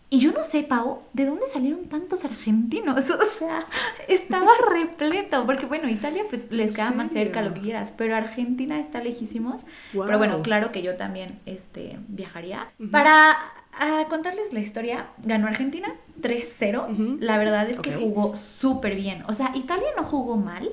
[0.09, 3.09] Y yo no sé, Pau, ¿de dónde salieron tantos argentinos?
[3.21, 3.65] O sea,
[4.07, 8.79] estaba repleto, porque bueno, Italia pues, les queda más cerca, lo que quieras, pero Argentina
[8.79, 9.63] está lejísimos.
[9.93, 12.71] Pero bueno, claro que yo también este, viajaría.
[12.91, 13.37] Para
[13.73, 16.91] a contarles la historia, ganó Argentina 3-0.
[16.91, 17.17] Ujú.
[17.19, 19.23] La verdad es que jugó súper bien.
[19.27, 20.69] O sea, Italia no jugó mal,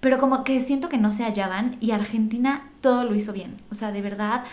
[0.00, 3.60] pero como que siento que no se hallaban y Argentina todo lo hizo bien.
[3.70, 4.44] O sea, de verdad.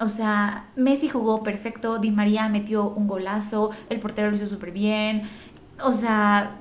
[0.00, 4.70] O sea, Messi jugó perfecto, Di María metió un golazo, el portero lo hizo súper
[4.70, 5.22] bien.
[5.82, 6.52] O sea,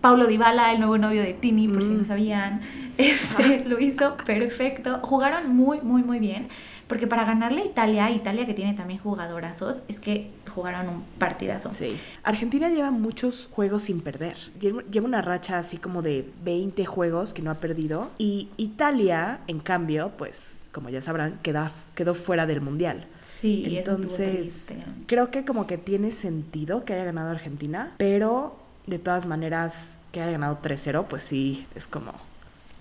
[0.00, 1.98] Paulo Dybala, el nuevo novio de Tini, por si Mm.
[1.98, 2.60] no sabían,
[2.98, 4.98] este, lo hizo perfecto.
[5.02, 6.48] Jugaron muy, muy, muy bien.
[6.88, 11.70] Porque para ganarle a Italia, Italia que tiene también jugadorazos, es que jugaron un partidazo.
[11.70, 11.96] Sí.
[12.24, 14.36] Argentina lleva muchos juegos sin perder.
[14.58, 18.10] Lleva lleva una racha así como de 20 juegos que no ha perdido.
[18.18, 23.06] Y Italia, en cambio, pues, como ya sabrán, queda, quedó fuera del Mundial.
[23.22, 24.68] Sí, eso Entonces,
[25.06, 28.56] creo que como que tiene sentido que haya ganado Argentina, pero
[28.86, 32.12] de todas maneras, que haya ganado 3-0, pues sí, es como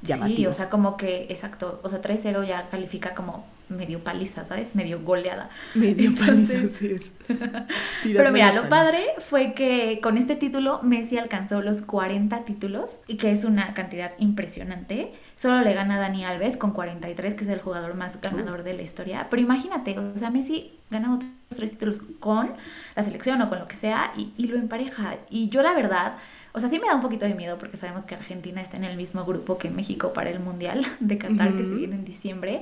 [0.02, 0.38] llamativo.
[0.38, 4.76] Sí, o sea, como que, exacto, o sea, 3-0 ya califica como medio paliza, ¿sabes?
[4.76, 5.50] Medio goleada.
[5.76, 7.12] medio paliza, es.
[8.04, 13.18] Pero mira, lo padre fue que con este título Messi alcanzó los 40 títulos, y
[13.18, 15.14] que es una cantidad impresionante.
[15.36, 18.74] Solo le gana a Dani Alves con 43, que es el jugador más ganador de
[18.74, 19.28] la historia.
[19.30, 22.52] Pero imagínate, o sea, Messi gana otros tres títulos con
[22.96, 25.16] la selección o con lo que sea y, y lo empareja.
[25.30, 26.16] Y yo la verdad,
[26.54, 28.84] o sea, sí me da un poquito de miedo porque sabemos que Argentina está en
[28.84, 32.62] el mismo grupo que México para el Mundial de Qatar que se viene en diciembre.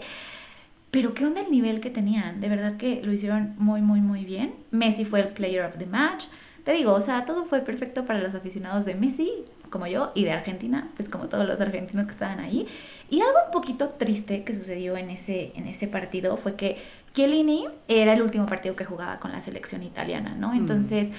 [0.91, 2.39] Pero qué onda el nivel que tenían.
[2.39, 4.53] De verdad que lo hicieron muy, muy, muy bien.
[4.71, 6.25] Messi fue el player of the match.
[6.63, 9.31] Te digo, o sea, todo fue perfecto para los aficionados de Messi,
[9.69, 12.67] como yo, y de Argentina, pues como todos los argentinos que estaban ahí.
[13.09, 16.77] Y algo un poquito triste que sucedió en ese, en ese partido fue que
[17.13, 20.53] Chiellini era el último partido que jugaba con la selección italiana, ¿no?
[20.53, 21.09] Entonces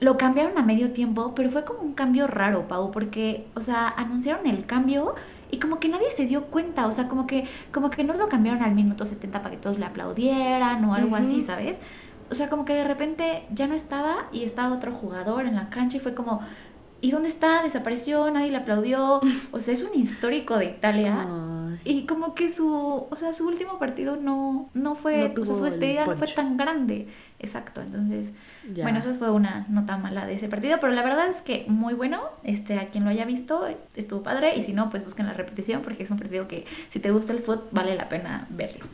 [0.00, 3.88] lo cambiaron a medio tiempo, pero fue como un cambio raro, Pau, porque, o sea,
[3.88, 5.14] anunciaron el cambio
[5.50, 8.28] y como que nadie se dio cuenta, o sea, como que, como que no lo
[8.28, 11.78] cambiaron al minuto 70 para que todos le aplaudieran o algo así, ¿sabes?
[12.30, 15.70] O sea, como que de repente ya no estaba y estaba otro jugador en la
[15.70, 16.42] cancha y fue como,
[17.00, 17.62] ¿y dónde está?
[17.62, 19.20] Desapareció, nadie le aplaudió.
[19.52, 21.26] O sea, es un histórico de Italia.
[21.84, 21.98] Ay.
[21.98, 22.68] Y como que su,
[23.10, 26.26] o sea, su último partido no, no fue, No o sea, su despedida no fue
[26.28, 27.08] tan grande.
[27.40, 28.32] Exacto, entonces,
[28.74, 28.82] Ya.
[28.84, 31.94] bueno, eso fue una nota mala de ese partido, pero la verdad es que muy
[31.94, 35.34] bueno, este, a quien lo haya visto, estuvo padre, y si no, pues busquen la
[35.34, 38.84] repetición, porque es un partido que si te gusta el fútbol, vale la pena verlo.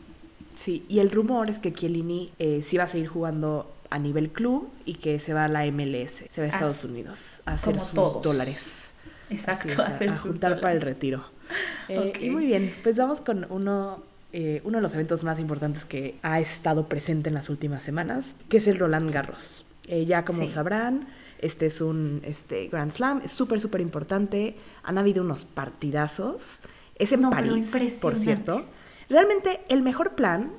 [0.53, 4.29] Sí, y el rumor es que Chiellini eh, sí va a seguir jugando a nivel
[4.29, 7.53] club y que se va a la MLS, se va a Estados As- Unidos a
[7.53, 8.23] hacer sus todos.
[8.23, 8.91] dólares.
[9.29, 11.25] Exacto, Así es, a, hacer a sus juntar para el retiro.
[11.87, 12.13] Eh.
[12.19, 14.01] Y muy bien, pues vamos con uno,
[14.33, 18.35] eh, uno de los eventos más importantes que ha estado presente en las últimas semanas,
[18.49, 19.65] que es el Roland Garros.
[19.87, 20.47] Eh, ya como Sí.
[20.47, 21.07] sabrán,
[21.39, 24.55] este es un este, Grand Slam, es súper, súper importante.
[24.83, 26.59] Han habido unos partidazos.
[26.97, 28.63] Es en No, París, por cierto.
[29.09, 30.53] Realmente el mejor plan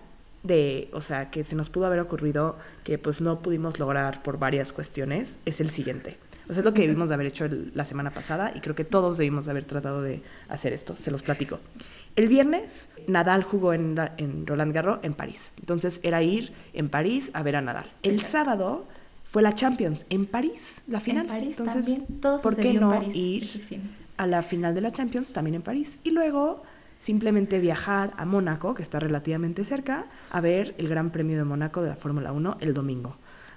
[0.44, 4.38] de, o sea, que se nos pudo haber ocurrido que pues no pudimos lograr por
[4.38, 6.18] varias cuestiones, es el siguiente.
[6.48, 8.74] O sea, es lo que debimos de haber hecho el- la semana pasada y creo
[8.74, 11.58] que todos debimos de haber tratado de hacer esto, se los platico.
[12.14, 15.50] El viernes, Nadal jugó en, en Roland Garros en París.
[15.58, 17.90] Entonces era ir en París a ver a Nadal.
[18.02, 18.86] El sábado
[19.24, 21.26] fue la Champions en París, la final.
[21.26, 23.82] En París Entonces, también, todo ¿por qué no en París ir
[24.16, 26.62] a la final de la Champions también en París y luego
[27.00, 31.82] simplemente viajar a Mónaco, que está relativamente cerca, a ver el Gran Premio de Mónaco
[31.82, 33.16] de la Fórmula 1 el domingo.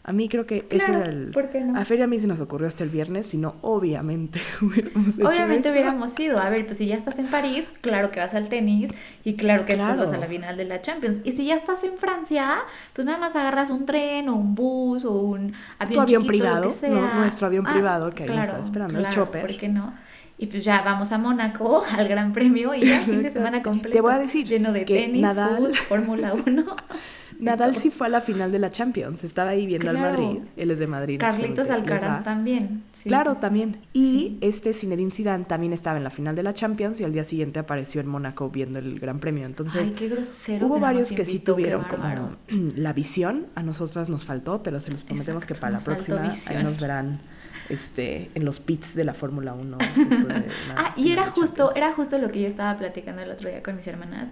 [0.10, 1.28] A mí creo que ese Claro, era el...
[1.30, 1.80] ¿por qué no?
[1.80, 5.28] A Feria a mí se nos ocurrió hasta el viernes, si no, obviamente hubiéramos hecho
[5.28, 5.76] Obviamente eso.
[5.78, 6.40] hubiéramos ido.
[6.40, 8.92] A ver, pues si ya estás en París, claro que vas al tenis
[9.24, 10.10] y claro que después Claro.
[10.10, 11.20] vas a la final de la Champions.
[11.24, 12.58] Y si ya estás en Francia,
[12.94, 16.22] pues nada más agarras un tren o un bus o un avión, Tu avión chiquito,
[16.22, 16.90] lo privado, que sea.
[16.90, 19.42] no, nuestro avión privado, que ahí nos estaba esperando, el claro, chopper.
[19.46, 19.94] ¿Por qué no?
[20.40, 23.94] Y pues ya vamos a Mónaco, al Gran Premio, y ya fin de semana completo.
[23.94, 26.66] Te voy a decir Lleno de que tenis, Nadal- fútbol, Fórmula 1.
[27.40, 30.06] Nadal sí fue a la final de la Champions, estaba ahí viendo Claro.
[30.08, 31.20] al Madrid, él es de Madrid.
[31.20, 31.70] Carlitos.
[31.70, 32.84] Alcaraz también.
[32.94, 33.78] Sí, claro, sí, también.
[33.94, 34.38] Y Sí.
[34.42, 37.60] este Zinedine Zidane también estaba en la final de la Champions y al día siguiente
[37.60, 39.46] apareció en Mónaco viendo el Gran Premio.
[39.46, 40.68] Entonces, Ay, qué grosero.
[40.68, 42.38] hubo que varios que sí tuvieron como
[42.76, 43.48] la visión.
[43.56, 47.22] A nosotras nos faltó, pero se los prometemos que para la próxima ahí nos verán
[47.70, 49.78] este, en los pits de la Fórmula 1.
[49.96, 51.78] después de Ah, y era justo, Champions.
[51.78, 54.30] era justo lo que yo estaba platicando el otro día con mis hermanas.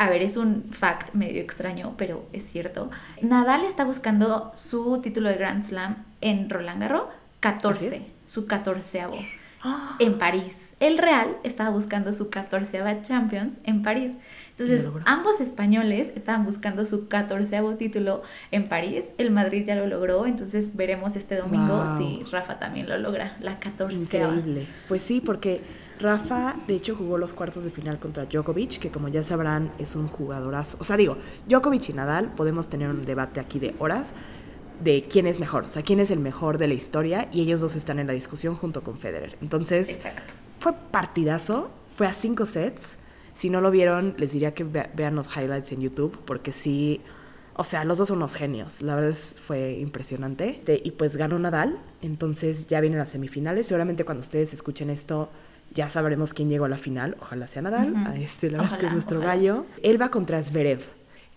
[0.00, 2.90] A ver, es un fact medio extraño, pero es cierto.
[3.20, 7.04] Nadal está buscando su título de Grand Slam en Roland Garros,
[7.40, 9.18] 14, Así su catorceavo.
[9.98, 10.70] en París.
[10.80, 14.12] El Real estaba buscando su 14 Champions en París.
[14.52, 19.04] Entonces, lo ambos españoles estaban buscando su 14 título en París.
[19.18, 21.98] El Madrid ya lo logró, entonces veremos este domingo Wow.
[21.98, 24.66] si Rafa también lo logra, la 14 Increíble.
[24.88, 25.60] Pues sí, porque
[26.00, 29.96] Rafa, de hecho, jugó los cuartos de final contra Djokovic, que como ya sabrán, es
[29.96, 30.78] un jugadorazo.
[30.80, 31.16] O sea, digo,
[31.48, 34.14] Djokovic y Nadal, podemos tener un debate aquí de horas
[34.82, 37.60] de quién es mejor, o sea, quién es el mejor de la historia, y ellos
[37.60, 39.36] dos están en la discusión junto con Federer.
[39.42, 40.32] Entonces, Exacto.
[40.58, 42.98] fue partidazo, fue a cinco sets.
[43.34, 47.02] Si no lo vieron, les diría que ve- vean los highlights en YouTube, porque sí,
[47.56, 48.80] o sea, los dos son unos genios.
[48.80, 50.62] La verdad es, fue impresionante.
[50.64, 53.66] De- y pues ganó Nadal, entonces ya vienen las semifinales.
[53.66, 55.28] Seguramente cuando ustedes escuchen esto,
[55.72, 57.16] ya sabremos quién llegó a la final.
[57.20, 57.92] Ojalá sea Nadal.
[57.92, 58.08] Ujú.
[58.10, 59.34] a este, la verdad es que es Ojalá, nuestro ojalá.
[59.36, 59.66] gallo.
[59.82, 60.80] Él va contra Zverev,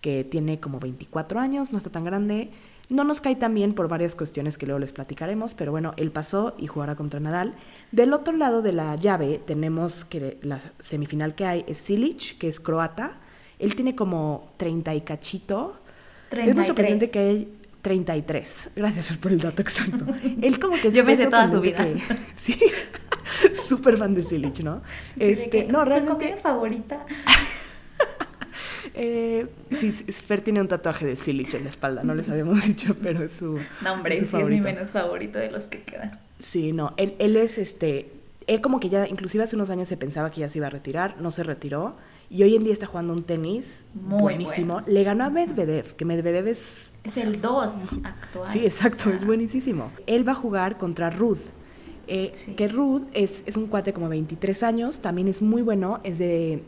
[0.02, 2.50] que tiene como 24 años, no está tan grande.
[2.89, 6.12] No nos cae tan bien por varias cuestiones que luego les platicaremos, pero bueno, él
[6.12, 7.54] pasó y jugará contra Nadal.
[7.91, 12.50] Del otro lado de la llave tenemos que la semifinal que hay es Silic, que
[12.50, 13.13] es croata.
[13.58, 15.78] Él tiene como 30 y cachito.
[16.30, 17.12] Es muy sorprendente 33.
[17.12, 18.72] que hay 33.
[18.76, 20.06] Gracias por el dato exacto.
[20.41, 22.60] Él como que Yo me fue sé toda su sorprendente que- sí,
[23.54, 24.82] súper fan de Silic, ¿no?
[25.18, 27.06] Este, no, Su realmente comida favorita.
[28.94, 29.48] eh,
[29.80, 33.24] sí, Fer tiene un tatuaje de Silic en la espalda, no les habíamos dicho, pero
[33.24, 33.60] es su.
[33.82, 36.20] No, hombre, es sí su es mi menos favorito de los que quedan.
[36.40, 38.12] Sí, no, él, él es este.
[38.46, 40.70] Él como que ya, inclusive hace unos años se pensaba que ya se iba a
[40.70, 41.96] retirar, no se retiró.
[42.30, 44.74] Y hoy en día está jugando un tenis Muy buenísimo.
[44.76, 44.88] bueno.
[44.88, 46.92] Le ganó a Medvedev, que Medvedev es.
[47.04, 48.48] Es el 2 actual.
[48.52, 49.92] Sí, exacto, o sea, es buenísimo.
[50.08, 51.42] Él va a jugar contra Ruth.
[52.08, 52.54] Eh, Sí.
[52.54, 56.63] Que Ruth es, es un cuate como 23 años, también es muy bueno, es de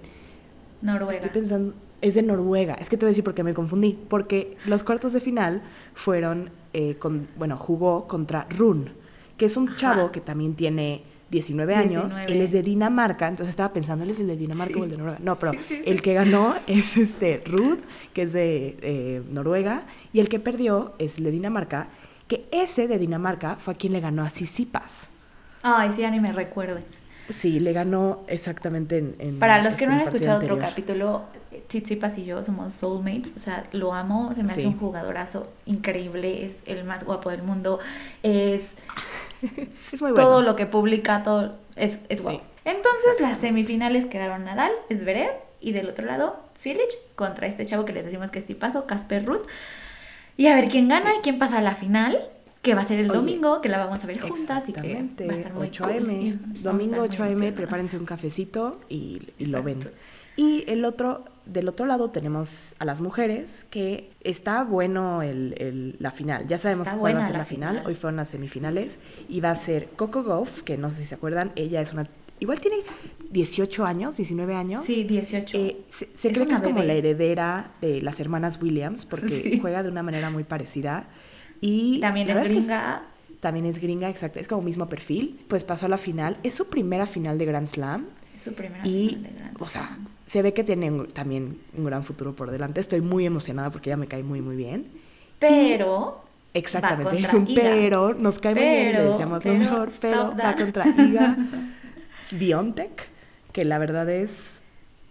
[0.82, 1.14] Noruega.
[1.14, 2.76] Estoy pensando, es de Noruega.
[2.76, 3.98] Es que te voy a decir por qué me confundí.
[4.10, 5.62] Porque los cuartos de final
[5.94, 8.90] fueron, eh, con, bueno, jugó contra Run,
[9.38, 9.78] que es un Ajá.
[9.78, 12.14] chavo que también tiene 19 años.
[12.16, 12.32] 19.
[12.34, 14.80] Él es de Dinamarca, entonces estaba pensando, ¿él es el de Dinamarca Sí.
[14.80, 15.20] o el de Noruega?
[15.24, 17.80] No, pero Sí, sí, el que ganó es este Ruth,
[18.14, 21.88] que es de eh, Noruega, y el que perdió es el de Dinamarca,
[22.28, 25.10] que ese de Dinamarca fue a quien le ganó a Sisipas.
[25.68, 27.02] Ay, sí, ya ni me recuerdes.
[27.30, 29.16] Sí, le ganó exactamente en...
[29.18, 31.24] en Para los que este, no han escuchado otro capítulo,
[31.68, 36.46] Tsitsipas y yo somos soulmates, o sea, lo amo, se me hace un jugadorazo increíble,
[36.46, 37.80] es el más guapo del mundo,
[38.22, 38.62] es
[39.80, 40.42] Sí, es muy todo bueno.
[40.50, 42.24] lo que publica, todo es, es Sí.
[42.24, 42.42] guapo.
[42.64, 47.94] Entonces las semifinales quedaron Nadal, Zverev y del otro lado Silic contra este chavo que
[47.94, 49.48] les decimos que es tipazo, Casper Ruth.
[50.38, 52.20] Y a ver quién gana y quién pasa a la final,
[52.66, 55.08] que va a ser el Oye, domingo, que la vamos a ver juntas y que
[55.28, 55.94] va a estar muy 8 cool.
[55.94, 56.14] a.m.
[56.22, 57.52] Y vamos a Domingo estar muy 8 a.m.
[57.54, 59.80] Prepárense un cafecito y, y lo ven.
[60.38, 65.96] Y el otro, del otro lado tenemos a las mujeres, que está bueno el, el-
[66.00, 66.46] la final.
[66.48, 67.76] Ya sabemos Está cuál va a ser la final.
[67.76, 67.88] final.
[67.88, 68.98] Hoy fueron las semifinales.
[69.30, 72.08] Y va a ser Coco Gauff, que no sé si se acuerdan, ella es una...
[72.42, 72.78] Igual tiene
[73.32, 74.84] 18 años, 19 años.
[74.84, 75.58] Sí, 18.
[75.58, 79.60] Eh, se cree que es como la heredera de las hermanas Williams, porque Sí.
[79.62, 81.08] juega de una manera muy parecida.
[81.68, 83.02] Y También es gringa.
[83.40, 85.40] también es gringa, exacto, es como mismo perfil.
[85.48, 86.38] Pues pasó a la final.
[86.44, 88.06] Es su primera final de Grand Slam.
[88.36, 90.08] Es su primera Y, final de Grand o sea, Slam.
[90.28, 92.82] se ve que tiene un- también un gran futuro por delante.
[92.82, 94.86] Estoy muy emocionada porque ella me cae muy, muy bien.
[95.40, 96.22] Pero
[96.54, 97.62] Exactamente, es un Iga.
[97.64, 101.36] pero, nos cae muy bien, le Pero, deseamos pero, lo mejor, pero va contra Iga
[102.22, 103.08] Swiatek,
[103.52, 104.62] que la verdad es...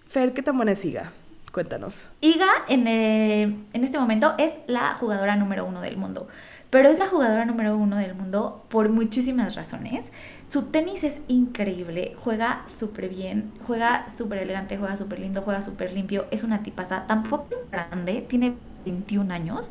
[0.08, 1.12] Fer, ¿qué tan buena es Iga?
[1.54, 2.08] Cuéntanos.
[2.20, 6.26] Iga en, eh, en este momento es la jugadora número uno del mundo.
[6.68, 10.10] Pero es la jugadora número uno del mundo por muchísimas razones.
[10.48, 15.92] Su tenis es increíble, juega súper bien, juega súper elegante, juega súper lindo, juega súper
[15.92, 16.26] limpio.
[16.32, 19.70] Es una tipaza, tampoco es grande, tiene 21 años,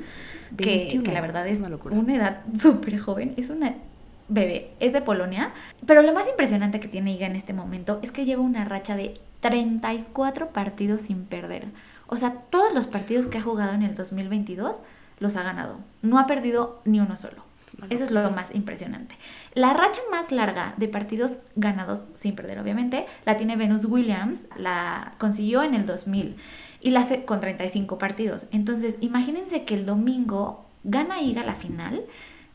[0.56, 3.34] que, 21 que la verdad es es una una edad súper joven.
[3.36, 3.74] Es una
[4.30, 5.52] bebé, es de Polonia.
[5.86, 8.96] Pero lo más impresionante que tiene Iga en este momento es que lleva una racha
[8.96, 11.68] de 34 partidos sin perder.
[12.08, 14.78] O sea, todos los partidos que ha jugado en el 2022
[15.20, 15.80] los ha ganado.
[16.02, 17.44] No ha perdido ni uno solo.
[17.90, 19.16] Eso es lo más impresionante.
[19.54, 25.14] La racha más larga de partidos ganados sin perder, obviamente, la tiene Venus Williams, la
[25.18, 26.38] consiguió en el 2000
[26.82, 28.48] y la hace con 35 partidos.
[28.52, 32.06] Entonces, imagínense que el domingo gana Iga la final,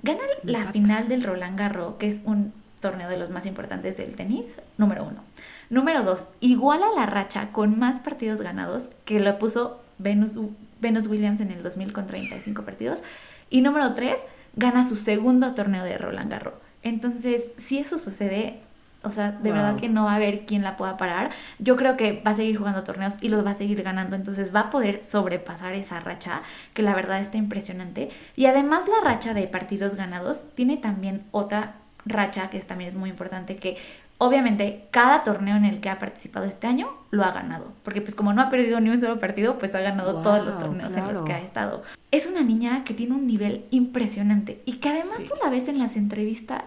[0.03, 4.17] gana la final del Roland Garros, que es un torneo de los más importantes del
[4.17, 5.23] tenis, número uno.
[5.71, 10.33] Número dos, iguala la racha con más partidos ganados que lo puso Venus,
[10.81, 13.03] Venus Williams en el 2000 con 35 partidos.
[13.51, 14.19] Y número tres,
[14.57, 16.55] gana su segundo torneo de Roland Garros.
[16.83, 18.61] Entonces, si eso sucede,
[19.03, 19.59] o sea, de Wow.
[19.59, 21.31] verdad que no va a haber quien la pueda parar.
[21.59, 24.55] Yo creo que va a seguir jugando torneos y los va a seguir ganando, entonces
[24.55, 26.43] va a poder sobrepasar esa racha,
[26.75, 28.11] que la verdad está impresionante.
[28.37, 31.75] Y además la racha de partidos ganados tiene también otra
[32.07, 33.77] racha que también es muy importante, que
[34.21, 38.17] Obviamente, cada torneo en el que ha participado este año lo ha ganado, porque pues
[38.17, 40.93] como no ha perdido ni un solo partido, pues ha ganado Wow, todos los torneos
[40.97, 41.85] en los que ha estado.
[42.11, 45.25] Es una niña que tiene un nivel impresionante y que además Sí.
[45.29, 46.65] tú la ves en las entrevistas,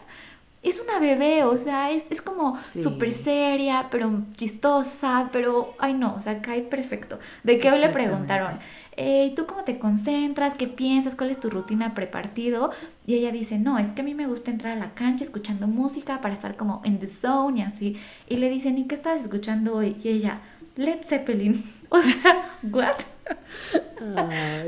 [0.63, 2.83] es una bebé, o sea, es, es como Sí.
[2.83, 7.19] súper seria, pero chistosa, pero, ay no, o sea, cae perfecto.
[7.43, 8.59] De que hoy le preguntaron,
[8.97, 10.53] "Eh, ¿y ¿tú cómo te concentras?
[10.55, 11.15] ¿Qué piensas?
[11.15, 12.71] ¿Cuál es tu rutina prepartido?
[13.07, 15.67] Y ella dice, no, es que a mí me gusta entrar a la cancha escuchando
[15.67, 17.97] música para estar como en the zone y así.
[18.27, 19.95] Y le dicen, ¿y qué estás escuchando hoy?
[20.03, 20.39] Y ella,
[20.75, 21.63] Led Zeppelin.
[21.93, 22.95] O sea, ¿what?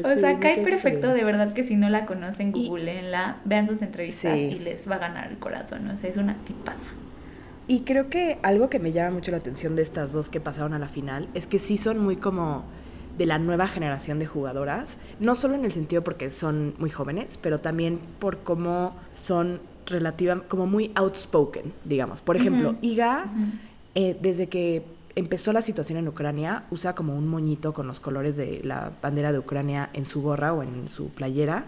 [0.03, 3.81] O sí, sea, cae perfecto, de verdad que si no la conocen, googleenla, vean sus
[3.81, 4.39] entrevistas Sí.
[4.39, 5.87] y les va a ganar el corazón.
[5.87, 6.91] O sea, es una tipaza.
[7.67, 10.73] Y creo que algo que me llama mucho la atención de estas dos que pasaron
[10.73, 12.65] a la final es que sí son muy como
[13.17, 17.37] de la nueva generación de jugadoras, no solo en el sentido porque son muy jóvenes,
[17.41, 22.21] pero también por cómo son relativa, como muy outspoken, digamos.
[22.21, 22.75] Por ejemplo.
[22.81, 23.25] Iga,
[23.95, 24.83] eh, desde que
[25.15, 29.31] empezó la situación en Ucrania, usa como un moñito con los colores de la bandera
[29.31, 31.65] de Ucrania en su gorra o en su playera.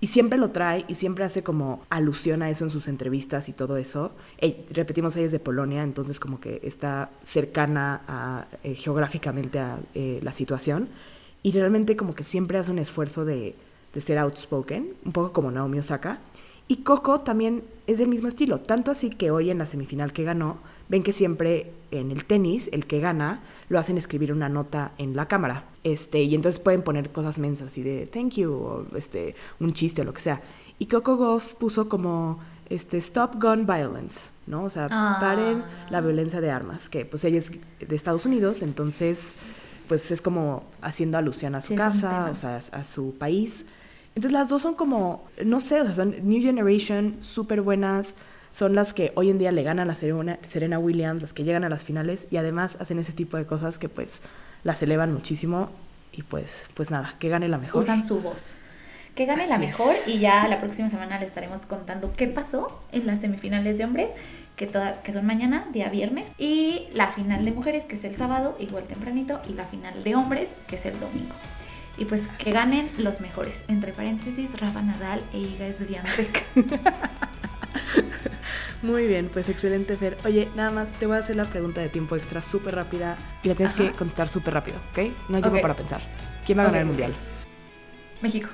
[0.00, 3.52] Y siempre lo trae y siempre hace como alusión a eso en sus entrevistas y
[3.52, 4.12] todo eso.
[4.38, 10.20] Eh, repetimos, ella es de Polonia, entonces como que está cercana eh, geográficamente a eh,
[10.22, 10.88] la situación.
[11.42, 13.54] Y realmente como que siempre hace un esfuerzo de,
[13.94, 16.18] de ser outspoken, un poco como Naomi Osaka.
[16.68, 20.24] Y Coco también es del mismo estilo, tanto así que hoy en la semifinal que
[20.24, 24.92] ganó, ven que siempre en el tenis, el que gana, lo hacen escribir una nota
[24.98, 25.64] en la cámara.
[25.84, 30.02] Este, y entonces pueden poner cosas mensas y de thank you, o este, un chiste
[30.02, 30.42] o lo que sea.
[30.78, 34.64] Y Coco Goff puso como este, stop gun violence, ¿no?
[34.64, 35.18] O sea, Ah.
[35.20, 39.34] paren la violencia de armas, que pues ella es de Estados Unidos, entonces
[39.88, 43.66] pues es como haciendo alusión a su Sí, casa, o sea, a, a su país.
[44.14, 48.14] Entonces las dos son como, no sé, o sea, son New Generation, súper buenas,
[48.54, 51.64] son las que hoy en día le ganan a Serena, Serena Williams, las que llegan
[51.64, 54.20] a las finales y además hacen ese tipo de cosas que pues
[54.62, 55.70] las elevan muchísimo
[56.12, 57.82] y pues, pues nada, que gane la mejor.
[57.82, 58.54] Usan su voz.
[59.16, 60.06] Que gane la mejor es.
[60.06, 64.10] y ya la próxima semana les estaremos contando qué pasó en las semifinales de hombres,
[64.54, 68.14] que, toda, que son mañana, día viernes, y la final de mujeres, que es el
[68.14, 71.34] sábado, igual tempranito, y la final de hombres, que es el domingo.
[71.98, 73.00] Y pues que ganen es.
[73.00, 73.64] los mejores.
[73.66, 76.44] Entre paréntesis, Rafa Nadal e Iga Swiatek.
[78.82, 80.16] Muy bien, pues excelente, Fer.
[80.24, 83.48] Oye, nada más te voy a hacer la pregunta de tiempo extra súper rápida y
[83.48, 83.84] la tienes Ajá.
[83.84, 84.98] que contestar súper rápido, ¿ok?
[85.28, 86.00] No hay tiempo para pensar.
[86.44, 87.14] ¿Quién va a ganar el mundial?
[88.20, 88.50] México.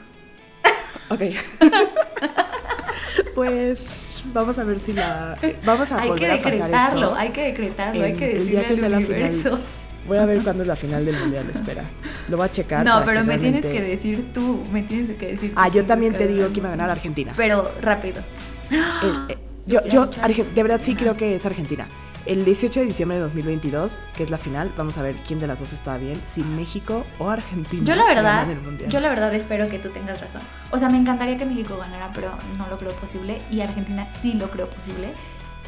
[1.09, 1.21] Ok.
[3.35, 5.37] pues vamos a ver si la...
[5.65, 7.15] Vamos a Hay que volver a pasar decretarlo, esto.
[7.17, 8.95] hay que decretarlo, hay que el decirle día al final.
[9.05, 9.59] universo.
[10.07, 11.85] Voy a ver cuándo es la final del mundial, espera.
[12.29, 12.85] Lo voy a checar.
[12.85, 16.13] No, pero me tienes que decir tú, me tienes que decir Ah, tú yo también
[16.13, 16.91] te digo que iba a ganar.
[16.91, 17.33] Argentina.
[17.37, 18.23] Pero rápido.
[18.71, 21.87] Eh, eh, yo, yo, de verdad sí creo que es Argentina.
[22.27, 25.47] El 18 de diciembre de 2022, que es la final, vamos a ver quién de
[25.47, 27.83] las dos estaba bien, si México o Argentina.
[27.83, 28.47] Yo la verdad,
[28.89, 30.43] yo la verdad espero que tú tengas razón.
[30.71, 33.39] O sea, me encantaría que México ganara, pero no lo creo posible.
[33.51, 35.09] Y Argentina sí lo creo posible.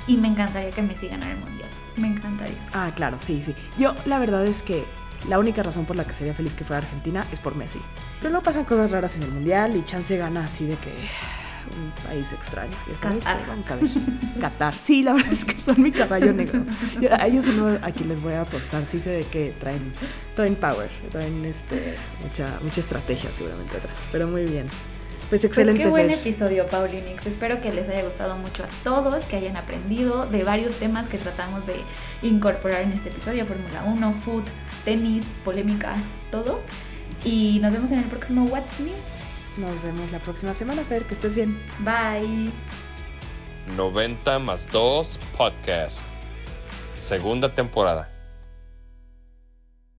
[0.06, 1.68] Y me encantaría que Messi ganara el mundial.
[1.96, 2.58] Me encantaría.
[2.74, 3.54] Ah, claro, sí, sí.
[3.78, 4.84] Yo la verdad es que
[5.28, 7.80] la única razón por la que sería feliz que fuera Argentina es por Messi.
[8.18, 10.92] Pero luego pasan cosas raras en el mundial y chance gana así de que
[11.76, 13.18] un país extraño, ya sabes.
[13.24, 13.46] Qatar.
[13.48, 13.88] Vamos a ver.
[14.40, 14.74] Qatar.
[14.74, 16.62] Sí, la verdad es que son mi caballo negro.
[17.00, 18.82] Yo- a ellos no les voy a apostar.
[18.90, 19.92] Sí sé de que traen,
[20.36, 23.96] traen power, traen este, mucha, mucha estrategia seguramente atrás.
[24.12, 24.66] Pero muy bien.
[25.28, 25.78] Pues excelente.
[25.80, 26.18] Pues qué buen Fer.
[26.18, 27.24] episodio, Paulinix.
[27.26, 31.16] Espero que les haya gustado mucho a todos, que hayan aprendido de varios temas que
[31.16, 31.76] tratamos de
[32.20, 34.42] incorporar en este episodio: Fórmula 1, food,
[34.84, 35.98] tenis, polémicas,
[36.30, 36.60] todo.
[37.24, 38.92] Y nos vemos en el próximo What's New.
[39.56, 41.04] Nos vemos la próxima semana, Fer.
[41.04, 41.58] Que estés bien.
[41.80, 42.50] Bye.
[43.76, 45.96] 90 más 2 podcast.
[46.96, 48.11] Segunda temporada.